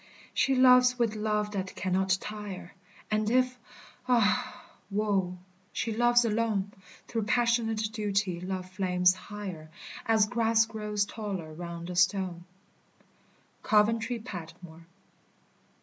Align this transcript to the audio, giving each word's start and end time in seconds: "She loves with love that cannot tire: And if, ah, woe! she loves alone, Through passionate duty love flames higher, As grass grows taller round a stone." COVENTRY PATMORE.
"She 0.33 0.55
loves 0.55 0.97
with 0.97 1.15
love 1.15 1.51
that 1.51 1.75
cannot 1.75 2.17
tire: 2.19 2.73
And 3.11 3.29
if, 3.29 3.59
ah, 4.07 4.65
woe! 4.89 5.37
she 5.73 5.93
loves 5.95 6.25
alone, 6.25 6.71
Through 7.07 7.25
passionate 7.25 7.93
duty 7.93 8.39
love 8.41 8.67
flames 8.67 9.13
higher, 9.13 9.69
As 10.07 10.25
grass 10.25 10.65
grows 10.65 11.05
taller 11.05 11.53
round 11.53 11.91
a 11.91 11.95
stone." 11.95 12.45
COVENTRY 13.61 14.17
PATMORE. 14.21 14.87